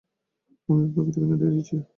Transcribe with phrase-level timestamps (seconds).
[0.69, 1.75] আমি আপনাকে ঠিকানা দিয়ে দিচ্ছি।